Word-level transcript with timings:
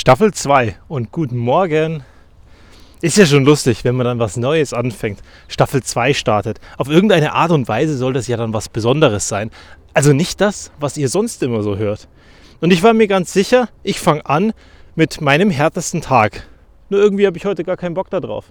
Staffel 0.00 0.32
2 0.32 0.76
und 0.88 1.12
guten 1.12 1.36
Morgen. 1.36 2.04
Ist 3.02 3.18
ja 3.18 3.26
schon 3.26 3.44
lustig, 3.44 3.84
wenn 3.84 3.96
man 3.96 4.06
dann 4.06 4.18
was 4.18 4.38
Neues 4.38 4.72
anfängt. 4.72 5.20
Staffel 5.46 5.82
2 5.82 6.14
startet. 6.14 6.58
Auf 6.78 6.88
irgendeine 6.88 7.34
Art 7.34 7.50
und 7.50 7.68
Weise 7.68 7.98
soll 7.98 8.14
das 8.14 8.26
ja 8.26 8.38
dann 8.38 8.54
was 8.54 8.70
Besonderes 8.70 9.28
sein. 9.28 9.50
Also 9.92 10.14
nicht 10.14 10.40
das, 10.40 10.72
was 10.80 10.96
ihr 10.96 11.10
sonst 11.10 11.42
immer 11.42 11.62
so 11.62 11.76
hört. 11.76 12.08
Und 12.62 12.72
ich 12.72 12.82
war 12.82 12.94
mir 12.94 13.08
ganz 13.08 13.34
sicher, 13.34 13.68
ich 13.82 14.00
fange 14.00 14.24
an 14.24 14.54
mit 14.94 15.20
meinem 15.20 15.50
härtesten 15.50 16.00
Tag. 16.00 16.48
Nur 16.88 17.02
irgendwie 17.02 17.26
habe 17.26 17.36
ich 17.36 17.44
heute 17.44 17.62
gar 17.62 17.76
keinen 17.76 17.92
Bock 17.92 18.08
darauf. 18.08 18.46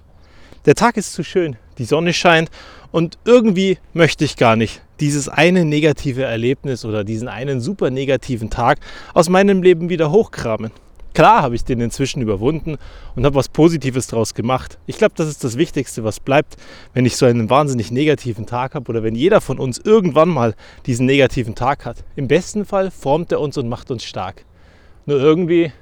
Der 0.66 0.76
Tag 0.76 0.96
ist 0.96 1.14
zu 1.14 1.24
schön, 1.24 1.56
die 1.78 1.84
Sonne 1.84 2.12
scheint 2.12 2.48
und 2.92 3.18
irgendwie 3.24 3.78
möchte 3.92 4.24
ich 4.24 4.36
gar 4.36 4.54
nicht 4.54 4.82
dieses 5.00 5.28
eine 5.28 5.64
negative 5.64 6.22
Erlebnis 6.22 6.84
oder 6.84 7.02
diesen 7.02 7.26
einen 7.26 7.60
super 7.60 7.90
negativen 7.90 8.50
Tag 8.50 8.78
aus 9.14 9.28
meinem 9.28 9.64
Leben 9.64 9.88
wieder 9.88 10.12
hochkramen. 10.12 10.70
Klar 11.12 11.42
habe 11.42 11.56
ich 11.56 11.64
den 11.64 11.80
inzwischen 11.80 12.22
überwunden 12.22 12.78
und 13.16 13.24
habe 13.24 13.34
was 13.34 13.48
Positives 13.48 14.06
daraus 14.06 14.34
gemacht. 14.34 14.78
Ich 14.86 14.96
glaube, 14.96 15.14
das 15.16 15.28
ist 15.28 15.42
das 15.42 15.56
Wichtigste, 15.56 16.04
was 16.04 16.20
bleibt, 16.20 16.56
wenn 16.94 17.04
ich 17.04 17.16
so 17.16 17.26
einen 17.26 17.50
wahnsinnig 17.50 17.90
negativen 17.90 18.46
Tag 18.46 18.74
habe 18.74 18.88
oder 18.88 19.02
wenn 19.02 19.16
jeder 19.16 19.40
von 19.40 19.58
uns 19.58 19.78
irgendwann 19.78 20.28
mal 20.28 20.54
diesen 20.86 21.06
negativen 21.06 21.56
Tag 21.56 21.84
hat. 21.84 22.04
Im 22.14 22.28
besten 22.28 22.64
Fall 22.64 22.92
formt 22.92 23.32
er 23.32 23.40
uns 23.40 23.58
und 23.58 23.68
macht 23.68 23.90
uns 23.90 24.04
stark. 24.04 24.44
Nur 25.06 25.18
irgendwie, 25.18 25.72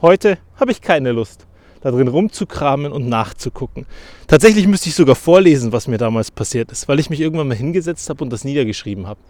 heute 0.00 0.38
habe 0.56 0.72
ich 0.72 0.80
keine 0.80 1.12
Lust, 1.12 1.46
da 1.80 1.92
drin 1.92 2.08
rumzukramen 2.08 2.90
und 2.90 3.08
nachzugucken. 3.08 3.86
Tatsächlich 4.26 4.66
müsste 4.66 4.88
ich 4.88 4.96
sogar 4.96 5.14
vorlesen, 5.14 5.70
was 5.70 5.86
mir 5.86 5.98
damals 5.98 6.32
passiert 6.32 6.72
ist, 6.72 6.88
weil 6.88 6.98
ich 6.98 7.08
mich 7.08 7.20
irgendwann 7.20 7.48
mal 7.48 7.56
hingesetzt 7.56 8.10
habe 8.10 8.24
und 8.24 8.30
das 8.30 8.42
niedergeschrieben 8.42 9.06
habe 9.06 9.20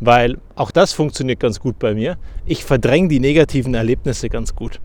weil 0.00 0.38
auch 0.54 0.70
das 0.70 0.92
funktioniert 0.92 1.40
ganz 1.40 1.60
gut 1.60 1.78
bei 1.78 1.94
mir. 1.94 2.16
Ich 2.46 2.64
verdränge 2.64 3.08
die 3.08 3.20
negativen 3.20 3.74
Erlebnisse 3.74 4.28
ganz 4.28 4.54
gut. 4.54 4.80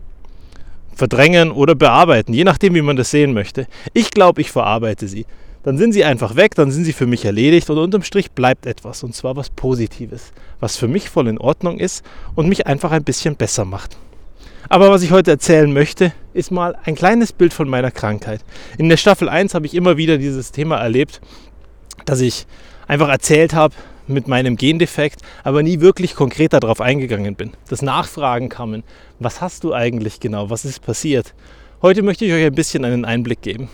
Verdrängen 0.94 1.50
oder 1.50 1.74
bearbeiten, 1.74 2.34
je 2.34 2.44
nachdem, 2.44 2.74
wie 2.74 2.82
man 2.82 2.96
das 2.96 3.10
sehen 3.10 3.32
möchte. 3.32 3.66
Ich 3.94 4.10
glaube, 4.10 4.40
ich 4.40 4.50
verarbeite 4.50 5.08
sie. 5.08 5.26
Dann 5.62 5.78
sind 5.78 5.92
sie 5.92 6.04
einfach 6.04 6.34
weg, 6.36 6.54
dann 6.56 6.72
sind 6.72 6.84
sie 6.84 6.92
für 6.92 7.06
mich 7.06 7.24
erledigt 7.24 7.70
und 7.70 7.78
unterm 7.78 8.02
Strich 8.02 8.32
bleibt 8.32 8.66
etwas 8.66 9.02
und 9.04 9.14
zwar 9.14 9.36
was 9.36 9.48
Positives, 9.50 10.32
was 10.58 10.76
für 10.76 10.88
mich 10.88 11.08
voll 11.08 11.28
in 11.28 11.38
Ordnung 11.38 11.78
ist 11.78 12.04
und 12.34 12.48
mich 12.48 12.66
einfach 12.66 12.90
ein 12.90 13.04
bisschen 13.04 13.36
besser 13.36 13.64
macht. 13.64 13.96
Aber 14.68 14.90
was 14.90 15.02
ich 15.02 15.12
heute 15.12 15.30
erzählen 15.30 15.72
möchte, 15.72 16.12
ist 16.34 16.50
mal 16.50 16.76
ein 16.84 16.94
kleines 16.94 17.32
Bild 17.32 17.52
von 17.52 17.68
meiner 17.68 17.90
Krankheit. 17.90 18.40
In 18.78 18.88
der 18.88 18.96
Staffel 18.96 19.28
1 19.28 19.54
habe 19.54 19.66
ich 19.66 19.74
immer 19.74 19.96
wieder 19.96 20.18
dieses 20.18 20.50
Thema 20.50 20.78
erlebt, 20.78 21.20
dass 22.06 22.20
ich 22.20 22.46
einfach 22.88 23.08
erzählt 23.08 23.54
habe, 23.54 23.74
mit 24.12 24.28
meinem 24.28 24.56
Gendefekt, 24.56 25.20
aber 25.44 25.62
nie 25.62 25.80
wirklich 25.80 26.14
konkret 26.14 26.52
darauf 26.52 26.80
eingegangen 26.80 27.34
bin. 27.34 27.52
Das 27.68 27.82
Nachfragen 27.82 28.48
kamen, 28.48 28.84
was 29.18 29.40
hast 29.40 29.64
du 29.64 29.74
eigentlich 29.74 30.20
genau, 30.20 30.50
was 30.50 30.64
ist 30.64 30.84
passiert? 30.84 31.34
Heute 31.82 32.02
möchte 32.02 32.24
ich 32.24 32.32
euch 32.32 32.44
ein 32.44 32.54
bisschen 32.54 32.84
einen 32.84 33.04
Einblick 33.04 33.42
geben. 33.42 33.68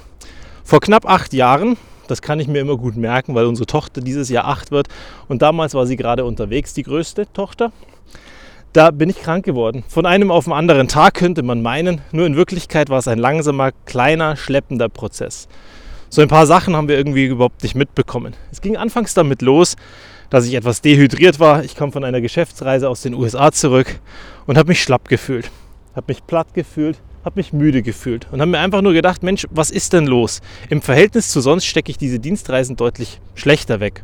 Vor 0.65 0.81
knapp 0.81 1.09
acht 1.09 1.33
Jahren, 1.35 1.77
das 2.07 2.23
kann 2.23 2.41
ich 2.41 2.49
mir 2.49 2.61
immer 2.61 2.77
gut 2.77 2.97
merken, 2.97 3.35
weil 3.35 3.47
unsere 3.47 3.67
Tochter 3.67 4.01
dieses 4.01 4.29
Jahr 4.29 4.47
acht 4.47 4.71
wird 4.71 4.89
und 5.29 5.43
damals 5.43 5.75
war 5.75 5.87
sie 5.87 5.97
gerade 5.97 6.25
unterwegs, 6.25 6.73
die 6.75 6.83
größte 6.83 7.31
Tochter. 7.33 7.73
Da 8.73 8.91
bin 8.91 9.09
ich 9.09 9.21
krank 9.21 9.45
geworden. 9.45 9.83
Von 9.89 10.05
einem 10.05 10.31
auf 10.31 10.45
den 10.45 10.53
anderen 10.53 10.89
Tag 10.89 11.15
könnte 11.15 11.43
man 11.43 11.63
meinen, 11.63 12.03
nur 12.13 12.27
in 12.27 12.37
Wirklichkeit 12.37 12.91
war 12.91 12.99
es 12.99 13.09
ein 13.09 13.19
langsamer, 13.19 13.73
kleiner, 13.87 14.37
schleppender 14.37 14.89
Prozess. 14.89 15.49
So 16.11 16.23
ein 16.23 16.29
paar 16.29 16.47
Sachen 16.47 16.77
haben 16.77 16.89
wir 16.89 16.97
irgendwie 16.97 17.27
überhaupt 17.27 17.63
nicht 17.63 17.75
mitbekommen. 17.75 18.35
Es 18.51 18.61
ging 18.61 18.77
anfangs 18.77 19.15
damit 19.15 19.43
los, 19.43 19.77
dass 20.31 20.47
ich 20.47 20.55
etwas 20.55 20.81
dehydriert 20.81 21.41
war. 21.41 21.65
Ich 21.65 21.75
kam 21.75 21.93
von 21.93 22.05
einer 22.05 22.21
Geschäftsreise 22.21 22.89
aus 22.89 23.03
den 23.03 23.15
USA 23.15 23.53
zurück 23.53 24.01
und 24.47 24.59
habe 24.59 24.69
mich 24.69 24.83
schlapp 24.83 25.09
gefühlt, 25.09 25.51
habe 25.95 26.07
mich 26.09 26.27
platt 26.27 26.55
gefühlt, 26.55 26.99
habe 27.25 27.39
mich 27.39 27.53
müde 27.53 27.83
gefühlt 27.83 28.27
und 28.31 28.41
habe 28.41 28.51
mir 28.51 28.59
einfach 28.59 28.83
nur 28.83 28.93
gedacht, 28.93 29.23
Mensch, 29.23 29.47
was 29.51 29.71
ist 29.71 29.93
denn 29.93 30.07
los? 30.07 30.41
Im 30.71 30.83
Verhältnis 30.83 31.29
zu 31.29 31.41
sonst 31.41 31.67
stecke 31.67 31.91
ich 31.91 31.99
diese 31.99 32.19
Dienstreisen 32.19 32.77
deutlich 32.77 33.21
schlechter 33.35 33.81
weg. 33.81 34.03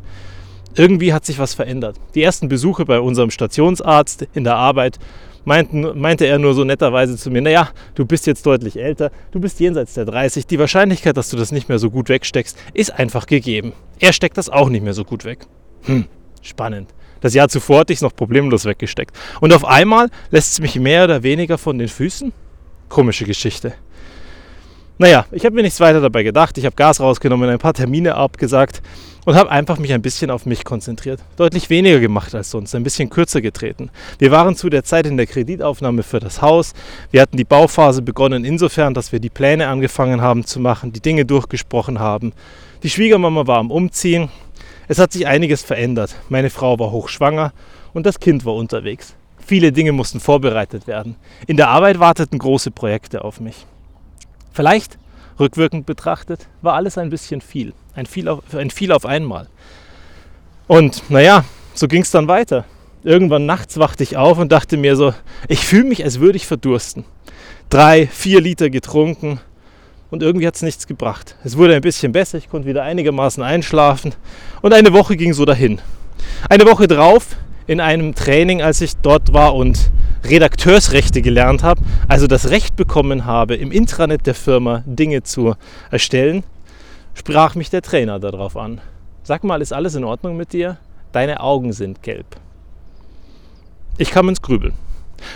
Irgendwie 0.75 1.13
hat 1.13 1.25
sich 1.25 1.39
was 1.39 1.53
verändert. 1.53 1.97
Die 2.15 2.21
ersten 2.21 2.49
Besuche 2.49 2.85
bei 2.85 2.99
unserem 2.99 3.31
Stationsarzt 3.31 4.27
in 4.33 4.43
der 4.43 4.57
Arbeit 4.57 4.99
meinten, 5.45 5.99
meinte 5.99 6.25
er 6.25 6.37
nur 6.37 6.53
so 6.53 6.63
netterweise 6.63 7.15
zu 7.17 7.31
mir, 7.31 7.41
naja, 7.41 7.69
du 7.93 8.05
bist 8.05 8.27
jetzt 8.27 8.45
deutlich 8.45 8.77
älter, 8.77 9.11
du 9.31 9.39
bist 9.39 9.59
jenseits 9.59 9.93
der 9.93 10.05
30, 10.05 10.47
die 10.47 10.59
Wahrscheinlichkeit, 10.59 11.15
dass 11.15 11.29
du 11.29 11.37
das 11.37 11.51
nicht 11.51 11.69
mehr 11.69 11.79
so 11.79 11.89
gut 11.89 12.09
wegsteckst, 12.09 12.57
ist 12.73 12.91
einfach 12.91 13.25
gegeben. 13.25 13.73
Er 13.99 14.11
steckt 14.11 14.37
das 14.37 14.49
auch 14.49 14.69
nicht 14.69 14.83
mehr 14.83 14.93
so 14.93 15.05
gut 15.05 15.23
weg. 15.23 15.45
Hm, 15.83 16.05
spannend. 16.45 16.93
Das 17.21 17.33
Jahr 17.33 17.49
zuvor 17.49 17.79
hatte 17.79 17.93
ich 17.93 17.97
es 17.97 18.03
noch 18.03 18.15
problemlos 18.15 18.65
weggesteckt. 18.65 19.15
Und 19.41 19.53
auf 19.53 19.65
einmal 19.65 20.09
lässt 20.29 20.53
es 20.53 20.59
mich 20.59 20.75
mehr 20.79 21.05
oder 21.05 21.23
weniger 21.23 21.57
von 21.57 21.77
den 21.77 21.87
Füßen? 21.87 22.31
Komische 22.89 23.25
Geschichte. 23.25 23.73
Naja, 24.97 25.25
ich 25.31 25.43
habe 25.43 25.55
mir 25.55 25.63
nichts 25.63 25.79
weiter 25.79 25.99
dabei 25.99 26.23
gedacht. 26.23 26.57
Ich 26.57 26.65
habe 26.65 26.75
Gas 26.75 26.99
rausgenommen, 26.99 27.49
ein 27.49 27.59
paar 27.59 27.73
Termine 27.73 28.15
abgesagt 28.15 28.81
und 29.25 29.35
habe 29.35 29.51
einfach 29.51 29.77
mich 29.77 29.91
ein 29.93 30.01
bisschen 30.01 30.31
auf 30.31 30.45
mich 30.45 30.63
konzentriert. 30.63 31.19
Deutlich 31.35 31.69
weniger 31.69 31.99
gemacht 31.99 32.33
als 32.33 32.51
sonst, 32.51 32.73
ein 32.75 32.83
bisschen 32.83 33.09
kürzer 33.09 33.41
getreten. 33.41 33.89
Wir 34.19 34.31
waren 34.31 34.55
zu 34.55 34.69
der 34.69 34.83
Zeit 34.83 35.05
in 35.05 35.17
der 35.17 35.27
Kreditaufnahme 35.27 36.03
für 36.03 36.19
das 36.19 36.41
Haus. 36.41 36.73
Wir 37.11 37.21
hatten 37.21 37.37
die 37.37 37.43
Bauphase 37.43 38.01
begonnen 38.01 38.45
insofern, 38.45 38.93
dass 38.93 39.11
wir 39.11 39.19
die 39.19 39.29
Pläne 39.29 39.67
angefangen 39.67 40.21
haben 40.21 40.45
zu 40.45 40.59
machen, 40.59 40.93
die 40.93 41.01
Dinge 41.01 41.25
durchgesprochen 41.25 41.99
haben. 41.99 42.31
Die 42.83 42.89
Schwiegermama 42.89 43.47
war 43.47 43.57
am 43.57 43.71
Umziehen 43.71 44.29
es 44.87 44.99
hat 44.99 45.11
sich 45.11 45.25
einiges 45.25 45.63
verändert. 45.63 46.15
Meine 46.29 46.49
Frau 46.49 46.77
war 46.77 46.91
hochschwanger 46.91 47.53
und 47.93 48.05
das 48.05 48.19
Kind 48.19 48.45
war 48.45 48.53
unterwegs. 48.53 49.15
Viele 49.45 49.71
Dinge 49.71 49.91
mussten 49.91 50.19
vorbereitet 50.19 50.87
werden. 50.87 51.15
In 51.47 51.57
der 51.57 51.69
Arbeit 51.69 51.99
warteten 51.99 52.37
große 52.37 52.71
Projekte 52.71 53.23
auf 53.23 53.39
mich. 53.39 53.65
Vielleicht, 54.53 54.97
rückwirkend 55.39 55.85
betrachtet, 55.85 56.47
war 56.61 56.73
alles 56.73 56.97
ein 56.97 57.09
bisschen 57.09 57.41
viel. 57.41 57.73
Ein 57.93 58.05
viel 58.05 58.27
auf, 58.27 58.41
ein 58.53 58.69
viel 58.69 58.91
auf 58.91 59.05
einmal. 59.05 59.47
Und 60.67 61.09
naja, 61.09 61.45
so 61.73 61.87
ging 61.87 62.01
es 62.01 62.11
dann 62.11 62.27
weiter. 62.27 62.65
Irgendwann 63.03 63.45
nachts 63.45 63.77
wachte 63.77 64.03
ich 64.03 64.17
auf 64.17 64.39
und 64.39 64.51
dachte 64.51 64.77
mir 64.77 64.95
so, 64.95 65.13
ich 65.47 65.59
fühle 65.59 65.85
mich, 65.85 66.03
als 66.03 66.19
würde 66.19 66.37
ich 66.37 66.47
verdursten. 66.47 67.05
Drei, 67.69 68.07
vier 68.07 68.41
Liter 68.41 68.69
getrunken, 68.69 69.39
und 70.15 70.23
irgendwie 70.23 70.47
hat 70.47 70.55
es 70.55 70.61
nichts 70.61 70.87
gebracht. 70.87 71.35
Es 71.43 71.57
wurde 71.57 71.75
ein 71.75 71.81
bisschen 71.81 72.11
besser, 72.11 72.37
ich 72.37 72.49
konnte 72.49 72.67
wieder 72.67 72.83
einigermaßen 72.83 73.43
einschlafen 73.43 74.13
und 74.61 74.73
eine 74.73 74.93
Woche 74.93 75.17
ging 75.17 75.33
so 75.33 75.45
dahin. 75.45 75.81
Eine 76.49 76.65
Woche 76.65 76.87
drauf 76.87 77.35
in 77.67 77.79
einem 77.79 78.15
Training, 78.15 78.61
als 78.61 78.81
ich 78.81 78.97
dort 78.97 79.33
war 79.33 79.55
und 79.55 79.91
Redakteursrechte 80.23 81.21
gelernt 81.21 81.63
habe, 81.63 81.81
also 82.07 82.27
das 82.27 82.49
Recht 82.49 82.75
bekommen 82.75 83.25
habe, 83.25 83.55
im 83.55 83.71
Intranet 83.71 84.25
der 84.25 84.35
Firma 84.35 84.83
Dinge 84.85 85.23
zu 85.23 85.55
erstellen, 85.91 86.43
sprach 87.13 87.55
mich 87.55 87.69
der 87.69 87.81
Trainer 87.81 88.19
darauf 88.19 88.57
an. 88.57 88.81
Sag 89.23 89.43
mal, 89.43 89.61
ist 89.61 89.73
alles 89.73 89.95
in 89.95 90.03
Ordnung 90.03 90.37
mit 90.37 90.53
dir? 90.53 90.77
Deine 91.11 91.39
Augen 91.39 91.73
sind 91.73 92.03
gelb. 92.03 92.25
Ich 93.97 94.11
kam 94.11 94.29
ins 94.29 94.41
Grübeln. 94.41 94.73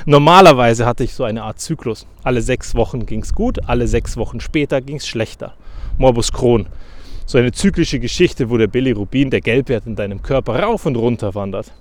Normalerweise 0.06 0.85
hatte 0.85 1.03
ich 1.03 1.13
so 1.13 1.23
eine 1.23 1.44
Art 1.44 1.59
Zyklus. 1.59 2.06
Alle 2.23 2.41
sechs 2.41 2.75
Wochen 2.75 3.06
ging 3.06 3.22
es 3.22 3.34
gut, 3.34 3.59
alle 3.68 3.88
sechs 3.88 4.18
Wochen 4.18 4.39
später 4.39 4.81
ging 4.81 4.97
es 4.97 5.07
schlechter. 5.07 5.53
Morbus 5.97 6.31
Crohn. 6.31 6.68
So 7.25 7.38
eine 7.38 7.51
zyklische 7.51 8.00
Geschichte, 8.00 8.50
wo 8.50 8.57
der 8.57 8.68
Bilirubin, 8.68 9.29
der 9.29 9.41
Gelbwert 9.41 9.85
in 9.85 9.95
deinem 9.95 10.22
Körper 10.22 10.62
rauf 10.62 10.85
und 10.85 10.95
runter 10.95 11.34
wandert. 11.35 11.72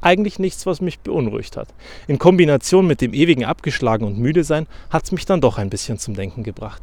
Eigentlich 0.00 0.38
nichts, 0.38 0.66
was 0.66 0.80
mich 0.80 1.00
beunruhigt 1.00 1.56
hat. 1.56 1.68
In 2.08 2.18
Kombination 2.18 2.86
mit 2.86 3.00
dem 3.00 3.12
ewigen 3.12 3.44
Abgeschlagen 3.44 4.06
und 4.06 4.18
müde 4.18 4.44
sein, 4.44 4.66
hat 4.88 5.04
es 5.04 5.12
mich 5.12 5.26
dann 5.26 5.40
doch 5.40 5.58
ein 5.58 5.70
bisschen 5.70 5.98
zum 5.98 6.14
Denken 6.14 6.42
gebracht. 6.42 6.82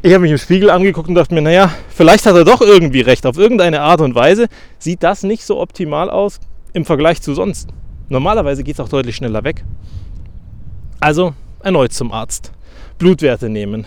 Ich 0.00 0.12
habe 0.12 0.22
mich 0.22 0.30
im 0.30 0.38
Spiegel 0.38 0.70
angeguckt 0.70 1.08
und 1.08 1.16
dachte 1.16 1.34
mir, 1.34 1.42
naja, 1.42 1.72
vielleicht 1.88 2.24
hat 2.24 2.36
er 2.36 2.44
doch 2.44 2.60
irgendwie 2.60 3.00
recht. 3.00 3.26
Auf 3.26 3.36
irgendeine 3.36 3.80
Art 3.80 4.00
und 4.00 4.14
Weise 4.14 4.46
sieht 4.78 5.02
das 5.02 5.24
nicht 5.24 5.44
so 5.44 5.60
optimal 5.60 6.08
aus 6.08 6.38
im 6.72 6.84
Vergleich 6.84 7.20
zu 7.20 7.34
sonst. 7.34 7.68
Normalerweise 8.08 8.62
geht 8.62 8.74
es 8.74 8.80
auch 8.80 8.88
deutlich 8.88 9.16
schneller 9.16 9.42
weg. 9.42 9.64
Also 11.00 11.34
erneut 11.62 11.92
zum 11.92 12.12
Arzt. 12.12 12.52
Blutwerte 12.98 13.48
nehmen. 13.48 13.86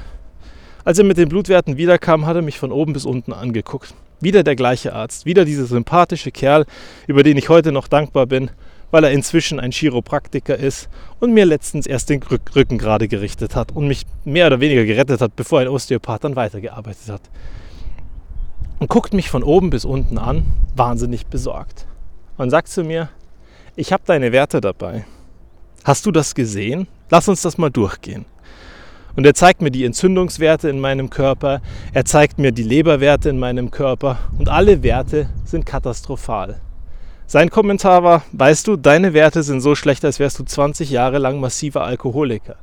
Als 0.83 0.98
er 0.98 1.06
mit 1.06 1.18
den 1.18 1.30
Blutwerten 1.30 1.78
wiederkam, 1.78 2.25
hat 2.25 2.36
er 2.36 2.42
mich 2.42 2.57
von 2.57 2.72
oben 2.72 2.94
bis 2.94 3.06
unten 3.06 3.33
angeguckt. 3.33 3.94
Wieder 4.19 4.44
der 4.44 4.56
gleiche 4.56 4.94
Arzt, 4.94 5.25
wieder 5.25 5.45
dieser 5.45 5.66
sympathische 5.66 6.31
Kerl, 6.31 6.66
über 7.07 7.24
den 7.24 7.38
ich 7.38 7.50
heute 7.50 7.72
noch 7.72 7.88
dankbar 7.88 8.25
bin, 8.25 8.50
weil 8.89 9.04
er 9.04 9.12
inzwischen 9.12 9.60
ein 9.60 9.72
Chiropraktiker 9.72 10.57
ist 10.57 10.89
und 11.19 11.33
mir 11.33 11.45
letztens 11.45 11.86
erst 11.86 12.10
den 12.10 12.22
Rücken 12.24 12.78
gerade 12.78 13.07
gerichtet 13.07 13.56
hat 13.56 13.72
und 13.72 13.88
mich 13.88 14.06
mehr 14.25 14.48
oder 14.48 14.60
weniger 14.60 14.86
gerettet 14.86 15.22
hat, 15.22 15.36
bevor 15.36 15.60
ein 15.60 15.68
Osteopath 15.68 16.24
dann 16.24 16.36
weitergearbeitet 16.36 17.10
hat. 17.10 17.22
Und 18.80 18.89
guckt 18.89 19.13
mich 19.13 19.30
von 19.30 19.44
oben 19.44 19.69
bis 19.69 19.86
unten 19.86 20.18
an, 20.18 20.45
wahnsinnig 20.75 21.28
besorgt. 21.28 21.86
Und 22.38 22.50
sagt 22.50 22.68
zu 22.68 22.83
mir, 22.83 23.10
ich 23.75 23.94
habe 23.94 24.04
deine 24.06 24.31
Werte 24.31 24.60
dabei. 24.62 25.06
Hast 25.83 26.06
du 26.06 26.12
das 26.12 26.36
gesehen? 26.36 26.88
Lass 27.10 27.28
uns 27.28 27.42
das 27.42 27.57
mal 27.57 27.69
durchgehen. 27.69 28.25
Und 29.16 29.25
er 29.25 29.34
zeigt 29.34 29.62
mir 29.62 29.72
die 29.72 29.86
Entzündungswerte 29.86 30.69
in 30.69 30.80
meinem 30.80 31.10
Körper, 31.10 31.62
er 31.94 32.06
zeigt 32.06 32.40
mir 32.40 32.52
die 32.52 32.63
Leberwerte 32.63 33.30
in 33.30 33.40
meinem 33.40 33.72
Körper 33.72 34.19
und 34.38 34.50
alle 34.50 34.84
Werte 34.84 35.30
sind 35.44 35.66
katastrophal. 35.66 36.62
Sein 37.28 37.50
Kommentar 37.50 38.04
war, 38.04 38.24
weißt 38.34 38.68
du, 38.68 38.75
deine 38.75 39.13
Werte 39.13 39.44
sind 39.44 39.62
so 39.62 39.75
schlecht, 39.75 40.04
als 40.04 40.19
wärst 40.19 40.40
du 40.40 40.44
20 40.44 40.90
Jahre 40.90 41.18
lang 41.18 41.40
massiver 41.40 41.84
Alkoholiker. 41.84 42.58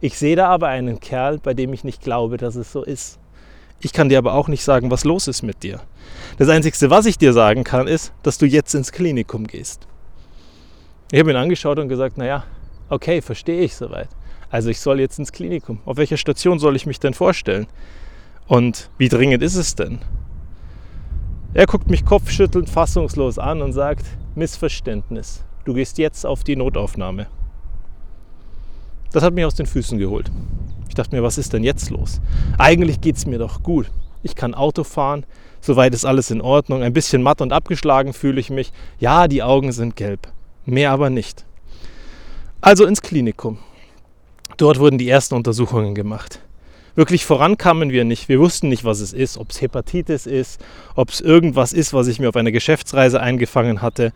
Ich 0.00 0.18
sehe 0.18 0.36
da 0.36 0.48
aber 0.48 0.68
einen 0.68 1.00
Kerl, 1.00 1.38
bei 1.38 1.54
dem 1.54 1.72
ich 1.72 1.84
nicht 1.84 2.02
glaube, 2.02 2.36
dass 2.36 2.54
es 2.54 2.72
so 2.72 2.82
ist. 2.82 3.18
Ich 3.80 3.94
kann 3.94 4.10
dir 4.10 4.18
aber 4.18 4.34
auch 4.34 4.48
nicht 4.48 4.62
sagen, 4.62 4.90
was 4.90 5.04
los 5.04 5.26
ist 5.26 5.42
mit 5.42 5.62
dir. 5.62 5.80
Das 6.38 6.48
Einzige, 6.50 6.90
was 6.90 7.06
ich 7.06 7.16
dir 7.16 7.32
sagen 7.32 7.64
kann, 7.64 7.86
ist, 7.86 8.12
dass 8.22 8.36
du 8.36 8.44
jetzt 8.46 8.74
ins 8.74 8.92
Klinikum 8.92 9.46
gehst. 9.46 9.86
Ich 11.12 11.18
habe 11.18 11.30
ihn 11.30 11.36
angeschaut 11.36 11.78
und 11.78 11.88
gesagt, 11.88 12.18
naja, 12.18 12.44
okay, 12.90 13.22
verstehe 13.22 13.62
ich 13.62 13.74
soweit. 13.74 14.08
Also 14.50 14.68
ich 14.68 14.80
soll 14.80 15.00
jetzt 15.00 15.18
ins 15.18 15.32
Klinikum. 15.32 15.80
Auf 15.84 15.96
welcher 15.96 16.16
Station 16.16 16.58
soll 16.58 16.76
ich 16.76 16.86
mich 16.86 16.98
denn 16.98 17.14
vorstellen? 17.14 17.66
Und 18.48 18.90
wie 18.98 19.08
dringend 19.08 19.42
ist 19.42 19.54
es 19.54 19.76
denn? 19.76 20.00
Er 21.54 21.66
guckt 21.66 21.88
mich 21.88 22.04
kopfschüttelnd 22.04 22.68
fassungslos 22.68 23.38
an 23.38 23.62
und 23.62 23.72
sagt, 23.72 24.04
Missverständnis, 24.34 25.44
du 25.64 25.74
gehst 25.74 25.98
jetzt 25.98 26.26
auf 26.26 26.44
die 26.44 26.56
Notaufnahme. 26.56 27.28
Das 29.12 29.22
hat 29.22 29.34
mich 29.34 29.44
aus 29.44 29.54
den 29.54 29.66
Füßen 29.66 29.98
geholt. 29.98 30.30
Ich 30.88 30.94
dachte 30.94 31.14
mir, 31.14 31.22
was 31.22 31.38
ist 31.38 31.52
denn 31.52 31.64
jetzt 31.64 31.90
los? 31.90 32.20
Eigentlich 32.58 33.00
geht 33.00 33.16
es 33.16 33.26
mir 33.26 33.38
doch 33.38 33.62
gut. 33.62 33.90
Ich 34.22 34.34
kann 34.34 34.54
Auto 34.54 34.84
fahren, 34.84 35.24
soweit 35.60 35.94
ist 35.94 36.04
alles 36.04 36.30
in 36.30 36.40
Ordnung. 36.40 36.82
Ein 36.82 36.92
bisschen 36.92 37.22
matt 37.22 37.40
und 37.40 37.52
abgeschlagen 37.52 38.12
fühle 38.12 38.40
ich 38.40 38.50
mich. 38.50 38.72
Ja, 38.98 39.28
die 39.28 39.42
Augen 39.42 39.72
sind 39.72 39.96
gelb, 39.96 40.28
mehr 40.66 40.90
aber 40.90 41.10
nicht. 41.10 41.44
Also 42.60 42.84
ins 42.84 43.02
Klinikum. 43.02 43.58
Dort 44.60 44.78
wurden 44.78 44.98
die 44.98 45.08
ersten 45.08 45.34
Untersuchungen 45.34 45.94
gemacht 45.94 46.40
wirklich 46.94 47.24
vorankamen 47.24 47.90
wir 47.90 48.04
nicht. 48.04 48.28
Wir 48.28 48.40
wussten 48.40 48.68
nicht, 48.68 48.84
was 48.84 49.00
es 49.00 49.12
ist, 49.12 49.38
ob 49.38 49.50
es 49.50 49.60
Hepatitis 49.60 50.26
ist, 50.26 50.60
ob 50.94 51.10
es 51.10 51.20
irgendwas 51.20 51.72
ist, 51.72 51.94
was 51.94 52.08
ich 52.08 52.18
mir 52.18 52.28
auf 52.28 52.36
einer 52.36 52.52
Geschäftsreise 52.52 53.20
eingefangen 53.20 53.82
hatte 53.82 54.12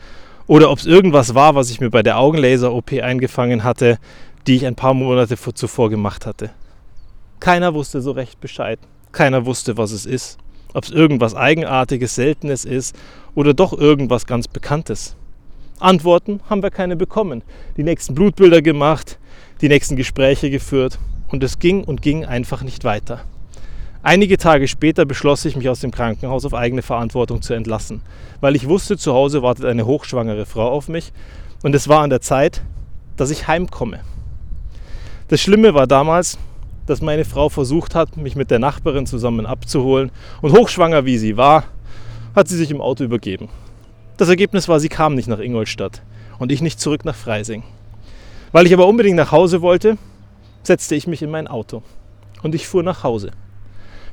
oder 0.47 0.71
ob 0.71 0.79
es 0.79 0.87
irgendwas 0.87 1.35
war, 1.35 1.55
was 1.55 1.71
ich 1.71 1.81
mir 1.81 1.91
bei 1.91 2.03
der 2.03 2.19
Augenlaser-OP 2.19 2.93
eingefangen 2.93 3.65
hatte, 3.65 3.99
die 4.47 4.57
ich 4.57 4.67
ein 4.67 4.75
paar 4.75 4.93
Monate 4.93 5.37
zuvor 5.55 5.89
gemacht 5.89 6.27
hatte. 6.27 6.51
Keiner 7.41 7.75
wusste 7.75 8.01
so 8.01 8.11
recht 8.13 8.41
Bescheid. 8.41 8.79
Keiner 9.13 9.47
wusste, 9.47 9.77
was 9.77 9.93
es 9.93 10.07
ist. 10.07 10.39
Ob 10.75 10.85
es 10.85 10.91
irgendwas 10.91 11.35
Eigenartiges, 11.35 12.17
Seltenes 12.17 12.65
ist 12.65 12.95
oder 13.35 13.55
doch 13.55 13.73
irgendwas 13.73 14.27
ganz 14.27 14.49
Bekanntes. 14.49 15.17
Antworten 15.81 16.41
haben 16.49 16.63
wir 16.63 16.71
keine 16.71 16.97
bekommen. 16.97 17.43
Die 17.77 17.83
nächsten 17.83 18.15
Blutbilder 18.15 18.63
gemacht, 18.63 19.19
die 19.61 19.69
nächsten 19.69 19.97
Gespräche 19.97 20.51
geführt 20.51 20.99
und 21.29 21.43
es 21.43 21.59
ging 21.59 21.85
und 21.85 22.03
ging 22.03 22.25
einfach 22.25 22.63
nicht 22.63 22.85
weiter. 22.85 23.25
Einige 24.03 24.37
Tage 24.37 24.69
später 24.69 25.07
beschloss 25.07 25.45
ich, 25.47 25.57
mich 25.57 25.69
aus 25.69 25.81
dem 25.81 25.91
Krankenhaus 25.91 26.45
auf 26.45 26.53
eigene 26.53 26.83
Verantwortung 26.83 27.41
zu 27.41 27.55
entlassen, 27.55 28.03
weil 28.41 28.55
ich 28.55 28.69
wusste, 28.69 28.99
zu 28.99 29.15
Hause 29.15 29.43
wartet 29.43 29.65
eine 29.65 29.87
hochschwangere 29.87 30.45
Frau 30.45 30.69
auf 30.71 30.89
mich 30.89 31.13
und 31.63 31.75
es 31.75 31.89
war 31.89 32.03
an 32.03 32.11
der 32.11 32.21
Zeit, 32.21 32.63
dass 33.17 33.31
ich 33.31 33.49
heimkomme. 33.49 34.01
Das 35.29 35.41
Schlimme 35.41 35.73
war 35.73 35.87
damals, 35.87 36.39
dass 36.87 37.01
meine 37.01 37.25
Frau 37.25 37.49
versucht 37.49 37.95
hat, 37.95 38.19
mich 38.19 38.37
mit 38.37 38.51
der 38.51 38.59
Nachbarin 38.59 39.07
zusammen 39.07 39.47
abzuholen 39.47 40.11
und 40.43 40.53
hochschwanger 40.53 41.07
wie 41.07 41.17
sie 41.17 41.39
war, 41.39 41.65
hat 42.37 42.49
sie 42.49 42.57
sich 42.57 42.71
im 42.71 42.83
Auto 42.83 43.05
übergeben. 43.05 43.49
Das 44.17 44.29
Ergebnis 44.29 44.69
war, 44.69 44.79
sie 44.79 44.89
kam 44.89 45.17
nicht 45.17 45.27
nach 45.27 45.41
Ingolstadt 45.41 46.03
und 46.39 46.53
ich 46.53 46.63
nicht 46.63 46.79
zurück 46.79 47.05
nach 47.05 47.17
Freising. 47.17 47.65
Weil 48.53 48.67
ich 48.67 48.73
aber 48.73 48.87
unbedingt 48.87 49.17
nach 49.17 49.33
Hause 49.33 49.61
wollte, 49.61 49.99
setzte 50.63 50.95
ich 50.95 51.09
mich 51.09 51.23
in 51.23 51.31
mein 51.31 51.49
Auto 51.49 51.83
und 52.45 52.55
ich 52.55 52.69
fuhr 52.69 52.85
nach 52.85 53.03
Hause. 53.03 53.33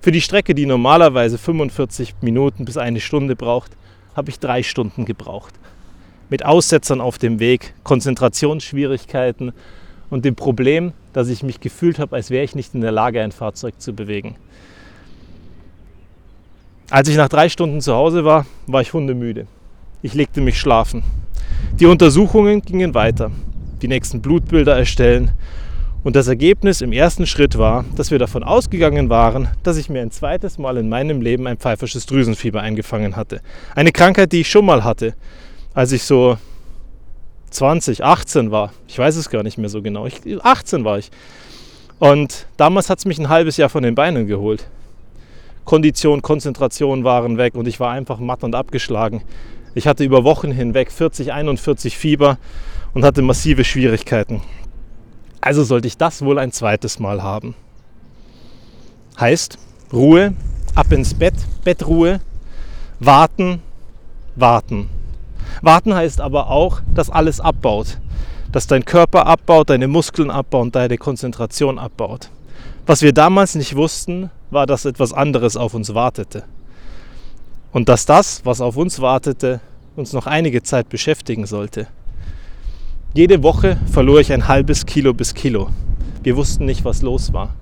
Für 0.01 0.11
die 0.11 0.21
Strecke, 0.21 0.55
die 0.55 0.65
normalerweise 0.65 1.37
45 1.37 2.15
Minuten 2.21 2.65
bis 2.65 2.77
eine 2.77 2.99
Stunde 2.99 3.35
braucht, 3.35 3.73
habe 4.15 4.31
ich 4.31 4.39
drei 4.39 4.63
Stunden 4.63 5.05
gebraucht. 5.05 5.53
Mit 6.31 6.43
Aussetzern 6.43 6.99
auf 6.99 7.19
dem 7.19 7.39
Weg, 7.39 7.75
Konzentrationsschwierigkeiten 7.83 9.53
und 10.09 10.25
dem 10.25 10.35
Problem, 10.35 10.93
dass 11.13 11.27
ich 11.27 11.43
mich 11.43 11.59
gefühlt 11.59 11.99
habe, 11.99 12.15
als 12.15 12.31
wäre 12.31 12.43
ich 12.43 12.55
nicht 12.55 12.73
in 12.73 12.81
der 12.81 12.91
Lage, 12.91 13.21
ein 13.21 13.31
Fahrzeug 13.31 13.79
zu 13.79 13.93
bewegen. 13.93 14.35
Als 16.89 17.07
ich 17.07 17.17
nach 17.17 17.29
drei 17.29 17.49
Stunden 17.49 17.81
zu 17.81 17.93
Hause 17.93 18.25
war, 18.25 18.47
war 18.65 18.81
ich 18.81 18.93
hundemüde. 18.93 19.45
Ich 20.01 20.13
legte 20.13 20.41
mich 20.41 20.59
schlafen. 20.59 21.03
Die 21.79 21.85
Untersuchungen 21.85 22.61
gingen 22.61 22.93
weiter. 22.93 23.31
Die 23.81 23.87
nächsten 23.87 24.21
Blutbilder 24.21 24.77
erstellen, 24.77 25.31
und 26.03 26.15
das 26.15 26.27
Ergebnis 26.27 26.81
im 26.81 26.93
ersten 26.93 27.27
Schritt 27.27 27.59
war, 27.59 27.85
dass 27.95 28.09
wir 28.09 28.17
davon 28.17 28.43
ausgegangen 28.43 29.09
waren, 29.09 29.49
dass 29.61 29.77
ich 29.77 29.87
mir 29.87 30.01
ein 30.01 30.09
zweites 30.09 30.57
Mal 30.57 30.77
in 30.77 30.89
meinem 30.89 31.21
Leben 31.21 31.45
ein 31.45 31.57
pfeifersches 31.57 32.07
Drüsenfieber 32.07 32.59
eingefangen 32.59 33.15
hatte. 33.15 33.41
Eine 33.75 33.91
Krankheit, 33.91 34.31
die 34.31 34.41
ich 34.41 34.49
schon 34.49 34.65
mal 34.65 34.83
hatte, 34.83 35.13
als 35.75 35.91
ich 35.91 36.03
so 36.03 36.37
20, 37.51 38.03
18 38.03 38.49
war. 38.49 38.73
Ich 38.87 38.97
weiß 38.97 39.15
es 39.15 39.29
gar 39.29 39.43
nicht 39.43 39.59
mehr 39.59 39.69
so 39.69 39.83
genau. 39.83 40.07
Ich, 40.07 40.21
18 40.43 40.83
war 40.83 40.97
ich. 40.97 41.11
Und 41.99 42.47
damals 42.57 42.89
hat 42.89 42.97
es 42.97 43.05
mich 43.05 43.19
ein 43.19 43.29
halbes 43.29 43.57
Jahr 43.57 43.69
von 43.69 43.83
den 43.83 43.93
Beinen 43.93 44.25
geholt. 44.25 44.65
Kondition, 45.65 46.23
Konzentration 46.23 47.03
waren 47.03 47.37
weg 47.37 47.53
und 47.53 47.67
ich 47.67 47.79
war 47.79 47.91
einfach 47.91 48.17
matt 48.17 48.43
und 48.43 48.55
abgeschlagen. 48.55 49.21
Ich 49.73 49.87
hatte 49.87 50.03
über 50.03 50.23
Wochen 50.23 50.51
hinweg 50.51 50.91
40, 50.91 51.31
41 51.31 51.97
Fieber 51.97 52.37
und 52.93 53.05
hatte 53.05 53.21
massive 53.21 53.63
Schwierigkeiten. 53.63 54.41
Also 55.39 55.63
sollte 55.63 55.87
ich 55.87 55.97
das 55.97 56.21
wohl 56.23 56.37
ein 56.37 56.51
zweites 56.51 56.99
Mal 56.99 57.23
haben. 57.23 57.55
Heißt, 59.19 59.57
Ruhe, 59.93 60.33
ab 60.75 60.91
ins 60.91 61.13
Bett, 61.13 61.35
Bettruhe, 61.63 62.19
warten, 62.99 63.61
warten. 64.35 64.89
Warten 65.61 65.93
heißt 65.93 66.21
aber 66.21 66.49
auch, 66.49 66.81
dass 66.93 67.09
alles 67.09 67.39
abbaut. 67.39 67.97
Dass 68.51 68.67
dein 68.67 68.83
Körper 68.83 69.25
abbaut, 69.25 69.69
deine 69.69 69.87
Muskeln 69.87 70.29
abbaut 70.29 70.61
und 70.63 70.75
deine 70.75 70.97
Konzentration 70.97 71.79
abbaut. 71.79 72.29
Was 72.85 73.01
wir 73.01 73.13
damals 73.13 73.55
nicht 73.55 73.75
wussten, 73.75 74.29
war, 74.49 74.65
dass 74.65 74.85
etwas 74.85 75.13
anderes 75.13 75.55
auf 75.55 75.73
uns 75.73 75.93
wartete. 75.93 76.43
Und 77.71 77.87
dass 77.87 78.05
das, 78.05 78.41
was 78.43 78.59
auf 78.59 78.75
uns 78.75 78.99
wartete, 78.99 79.61
uns 79.95 80.13
noch 80.13 80.27
einige 80.27 80.63
Zeit 80.63 80.89
beschäftigen 80.89 81.45
sollte. 81.45 81.87
Jede 83.13 83.43
Woche 83.43 83.77
verlor 83.91 84.19
ich 84.19 84.31
ein 84.31 84.47
halbes 84.47 84.85
Kilo 84.85 85.13
bis 85.13 85.33
Kilo. 85.33 85.69
Wir 86.23 86.35
wussten 86.37 86.65
nicht, 86.65 86.85
was 86.85 87.01
los 87.01 87.33
war. 87.33 87.55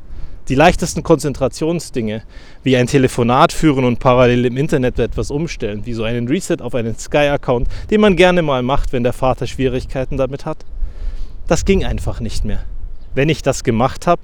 Die 0.47 0.55
leichtesten 0.55 1.03
Konzentrationsdinge, 1.03 2.23
wie 2.63 2.75
ein 2.75 2.87
Telefonat 2.87 3.51
führen 3.51 3.85
und 3.85 3.99
parallel 3.99 4.45
im 4.45 4.57
Internet 4.57 4.97
etwas 4.97 5.29
umstellen, 5.29 5.85
wie 5.85 5.93
so 5.93 6.03
einen 6.03 6.27
Reset 6.27 6.57
auf 6.59 6.73
einen 6.73 6.97
Sky-Account, 6.97 7.67
den 7.91 8.01
man 8.01 8.15
gerne 8.15 8.41
mal 8.41 8.63
macht, 8.63 8.91
wenn 8.91 9.03
der 9.03 9.13
Vater 9.13 9.45
Schwierigkeiten 9.45 10.17
damit 10.17 10.45
hat, 10.45 10.65
das 11.47 11.65
ging 11.65 11.85
einfach 11.85 12.19
nicht 12.19 12.45
mehr. 12.45 12.63
Wenn 13.13 13.29
ich 13.29 13.43
das 13.43 13.63
gemacht 13.63 14.07
habe, 14.07 14.21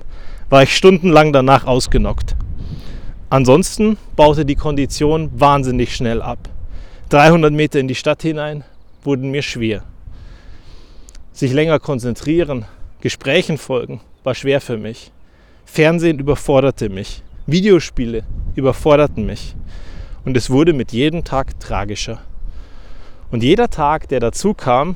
war 0.50 0.64
ich 0.64 0.76
stundenlang 0.76 1.32
danach 1.32 1.66
ausgenockt. 1.66 2.36
Ansonsten 3.36 3.98
baute 4.16 4.46
die 4.46 4.56
Kondition 4.56 5.30
wahnsinnig 5.36 5.94
schnell 5.94 6.22
ab. 6.22 6.40
300 7.10 7.52
Meter 7.52 7.80
in 7.80 7.90
die 7.90 7.96
Stadt 7.96 8.22
hinein 8.22 8.64
wurden 9.04 9.30
mir 9.30 9.42
schwer 9.42 9.84
sich 11.36 11.52
länger 11.52 11.80
konzentrieren, 11.80 12.64
Gesprächen 13.02 13.58
folgen, 13.58 14.00
war 14.24 14.36
schwer 14.36 14.62
für 14.62 14.78
mich. 14.78 15.12
Fernsehen 15.66 16.18
überforderte 16.18 16.88
mich. 16.88 17.24
Videospiele 17.46 18.24
überforderten 18.56 19.26
mich. 19.26 19.54
Und 20.24 20.38
es 20.38 20.50
wurde 20.50 20.72
mit 20.72 20.94
jedem 20.94 21.26
Tag 21.26 21.60
tragischer. 21.60 22.22
Und 23.32 23.44
jeder 23.44 23.70
Tag, 23.70 24.08
der 24.08 24.22
dazu 24.22 24.54
kam, 24.54 24.96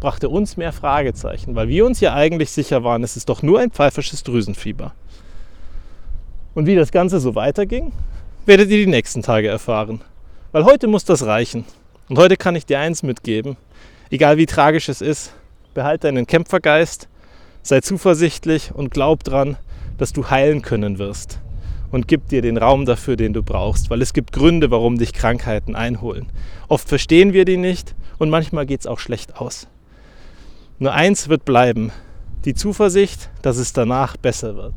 brachte 0.00 0.30
uns 0.30 0.56
mehr 0.56 0.72
Fragezeichen, 0.72 1.54
weil 1.54 1.68
wir 1.68 1.84
uns 1.84 2.00
ja 2.00 2.14
eigentlich 2.14 2.50
sicher 2.50 2.82
waren, 2.82 3.04
es 3.04 3.18
ist 3.18 3.28
doch 3.28 3.42
nur 3.42 3.60
ein 3.60 3.70
pfeifersches 3.70 4.22
Drüsenfieber. 4.22 4.94
Und 6.56 6.64
wie 6.64 6.74
das 6.74 6.90
Ganze 6.90 7.20
so 7.20 7.34
weiterging, 7.34 7.92
werdet 8.46 8.70
ihr 8.70 8.78
die 8.78 8.90
nächsten 8.90 9.20
Tage 9.20 9.46
erfahren. 9.46 10.00
Weil 10.52 10.64
heute 10.64 10.86
muss 10.86 11.04
das 11.04 11.26
reichen. 11.26 11.66
Und 12.08 12.18
heute 12.18 12.38
kann 12.38 12.56
ich 12.56 12.64
dir 12.64 12.78
eins 12.78 13.02
mitgeben, 13.02 13.58
egal 14.08 14.38
wie 14.38 14.46
tragisch 14.46 14.88
es 14.88 15.02
ist, 15.02 15.34
behalte 15.74 16.06
deinen 16.06 16.26
Kämpfergeist, 16.26 17.08
sei 17.60 17.82
zuversichtlich 17.82 18.70
und 18.74 18.90
glaub 18.90 19.22
dran, 19.22 19.58
dass 19.98 20.14
du 20.14 20.30
heilen 20.30 20.62
können 20.62 20.98
wirst. 20.98 21.40
Und 21.90 22.08
gib 22.08 22.26
dir 22.28 22.40
den 22.40 22.56
Raum 22.56 22.86
dafür, 22.86 23.16
den 23.16 23.34
du 23.34 23.42
brauchst, 23.42 23.90
weil 23.90 24.00
es 24.00 24.14
gibt 24.14 24.32
Gründe, 24.32 24.70
warum 24.70 24.96
dich 24.96 25.12
Krankheiten 25.12 25.76
einholen. 25.76 26.32
Oft 26.68 26.88
verstehen 26.88 27.34
wir 27.34 27.44
die 27.44 27.58
nicht 27.58 27.94
und 28.16 28.30
manchmal 28.30 28.64
geht 28.64 28.80
es 28.80 28.86
auch 28.86 28.98
schlecht 28.98 29.36
aus. 29.36 29.68
Nur 30.78 30.94
eins 30.94 31.28
wird 31.28 31.44
bleiben, 31.44 31.92
die 32.46 32.54
Zuversicht, 32.54 33.28
dass 33.42 33.58
es 33.58 33.74
danach 33.74 34.16
besser 34.16 34.56
wird. 34.56 34.72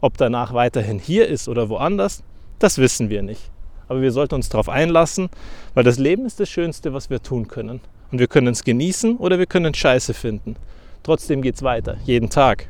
Ob 0.00 0.16
danach 0.16 0.54
weiterhin 0.54 0.98
hier 0.98 1.28
ist 1.28 1.48
oder 1.48 1.68
woanders, 1.68 2.22
das 2.58 2.78
wissen 2.78 3.10
wir 3.10 3.22
nicht. 3.22 3.50
Aber 3.88 4.02
wir 4.02 4.12
sollten 4.12 4.36
uns 4.36 4.48
darauf 4.48 4.68
einlassen, 4.68 5.28
weil 5.74 5.84
das 5.84 5.98
Leben 5.98 6.24
ist 6.24 6.40
das 6.40 6.48
Schönste, 6.48 6.92
was 6.92 7.10
wir 7.10 7.22
tun 7.22 7.48
können. 7.48 7.80
Und 8.12 8.18
wir 8.18 8.28
können 8.28 8.48
es 8.48 8.64
genießen 8.64 9.16
oder 9.16 9.38
wir 9.38 9.46
können 9.46 9.74
Scheiße 9.74 10.14
finden. 10.14 10.56
Trotzdem 11.02 11.42
geht 11.42 11.56
es 11.56 11.62
weiter, 11.62 11.96
jeden 12.04 12.30
Tag. 12.30 12.66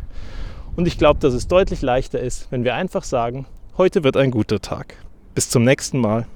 Und 0.76 0.86
ich 0.86 0.98
glaube, 0.98 1.20
dass 1.20 1.34
es 1.34 1.48
deutlich 1.48 1.82
leichter 1.82 2.20
ist, 2.20 2.46
wenn 2.50 2.64
wir 2.64 2.74
einfach 2.74 3.04
sagen, 3.04 3.46
heute 3.76 4.04
wird 4.04 4.16
ein 4.16 4.30
guter 4.30 4.60
Tag. 4.60 4.96
Bis 5.34 5.50
zum 5.50 5.64
nächsten 5.64 5.98
Mal. 5.98 6.26